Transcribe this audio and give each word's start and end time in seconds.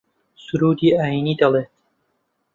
سروودی 0.43 0.89
ئایینی 0.99 1.35
دەڵێت 1.41 1.69